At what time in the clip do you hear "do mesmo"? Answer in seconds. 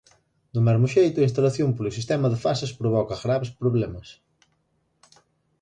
0.53-0.87